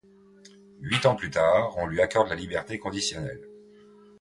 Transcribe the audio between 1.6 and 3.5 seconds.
on lui accorde la liberté conditionnelle.